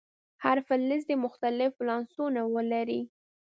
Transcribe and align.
هر 0.43 0.57
فلز 0.67 1.01
دې 1.09 1.15
مختلف 1.25 1.71
ولانسونه 1.77 2.41
ولري. 2.55 3.01